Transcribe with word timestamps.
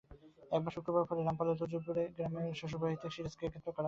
এরপর 0.51 0.71
শুক্রবার 0.75 1.03
ভোরে 1.07 1.21
রামপালের 1.21 1.59
তুজুলপুর 1.59 1.95
গ্রামের 2.15 2.57
শ্বশুরবাড়ি 2.59 2.95
থেকে 2.95 3.13
সিরাজকে 3.15 3.43
গ্রেপ্তার 3.43 3.63
করা 3.63 3.69
হয়। 3.69 3.79